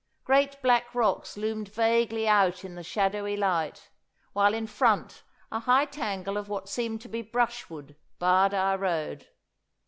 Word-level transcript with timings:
Great 0.23 0.59
black 0.63 0.95
rocks 0.95 1.37
loomed 1.37 1.69
vaguely 1.69 2.27
out 2.27 2.65
in 2.65 2.73
the 2.73 2.81
shadowy 2.81 3.37
light, 3.37 3.91
while 4.33 4.51
in 4.55 4.65
front 4.65 5.21
a 5.51 5.59
high 5.59 5.85
tangle 5.85 6.37
of 6.37 6.49
what 6.49 6.67
seemed 6.67 6.99
to 6.99 7.07
be 7.07 7.21
brushwood 7.21 7.95
barred 8.17 8.55
our 8.55 8.79
road. 8.79 9.27